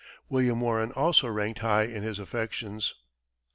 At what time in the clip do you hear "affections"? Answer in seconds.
2.17-2.95